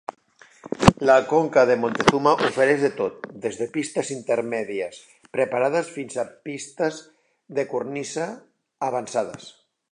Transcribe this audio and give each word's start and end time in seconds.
La 1.09 1.17
conca 1.33 1.65
de 1.71 1.75
Montezuma 1.81 2.31
ofereix 2.47 2.81
de 2.85 2.89
tot, 3.01 3.27
des 3.45 3.59
de 3.63 3.67
pistes 3.77 4.11
intermèdies 4.17 4.99
preparades 5.37 5.95
fins 5.99 6.19
a 6.25 6.29
pistes 6.49 7.01
de 7.59 7.71
cornisa 7.75 8.29
avançades. 8.93 9.51